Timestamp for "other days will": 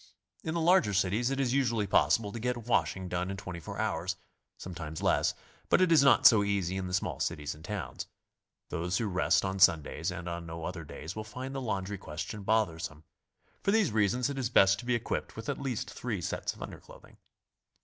10.65-11.23